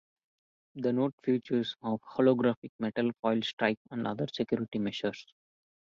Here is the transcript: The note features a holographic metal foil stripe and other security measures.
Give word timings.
The 0.73 0.91
note 0.93 1.13
features 1.23 1.75
a 1.83 1.95
holographic 1.99 2.71
metal 2.79 3.11
foil 3.21 3.43
stripe 3.43 3.77
and 3.91 4.07
other 4.07 4.25
security 4.33 4.79
measures. 4.79 5.27